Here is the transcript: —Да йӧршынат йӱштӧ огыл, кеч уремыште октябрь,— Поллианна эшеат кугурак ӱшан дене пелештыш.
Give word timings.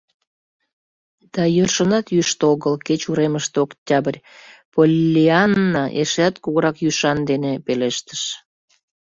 —Да 1.33 1.43
йӧршынат 1.55 2.05
йӱштӧ 2.15 2.43
огыл, 2.53 2.73
кеч 2.87 3.01
уремыште 3.09 3.57
октябрь,— 3.65 4.19
Поллианна 4.73 5.85
эшеат 6.01 6.35
кугурак 6.43 6.77
ӱшан 6.87 7.17
дене 7.29 7.51
пелештыш. 7.65 8.23